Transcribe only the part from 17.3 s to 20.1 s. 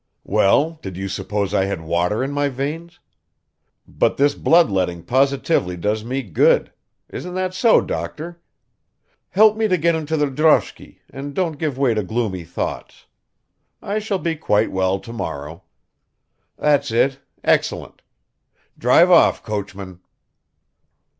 excellent. Drive off, coachman."